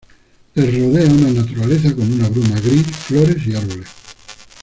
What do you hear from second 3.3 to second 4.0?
y árboles.